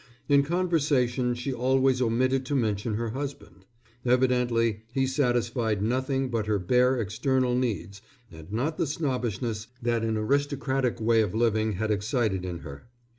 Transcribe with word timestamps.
In 0.27 0.41
conversation 0.41 1.35
she 1.35 1.53
always 1.53 2.01
omitted 2.01 2.43
to 2.47 2.55
mention 2.55 2.95
her 2.95 3.11
husband. 3.11 3.65
Evidently 4.03 4.81
he 4.91 5.05
satisfied 5.05 5.83
nothing 5.83 6.29
but 6.29 6.47
her 6.47 6.57
bare 6.57 6.99
external 6.99 7.55
needs 7.55 8.01
and 8.31 8.51
not 8.51 8.77
the 8.79 8.87
snobbishness 8.87 9.67
that 9.79 10.03
an 10.03 10.17
aristocratic 10.17 10.99
way 10.99 11.21
of 11.21 11.35
living 11.35 11.73
had 11.73 11.91
excited 11.91 12.45
in 12.45 12.61
her. 12.61 12.87